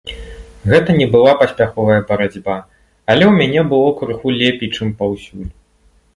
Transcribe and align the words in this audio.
Гэта 0.69 0.95
не 0.99 1.07
была 1.15 1.33
паспяховая 1.41 1.99
барацьба, 2.13 2.57
але 3.15 3.23
ў 3.29 3.33
мяне 3.43 3.61
было 3.75 3.89
крыху 4.01 4.27
лепей, 4.41 4.69
чым 4.79 4.87
паўсюль. 5.05 5.47